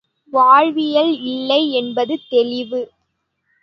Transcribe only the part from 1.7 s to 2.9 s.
என்பது தெளிவு.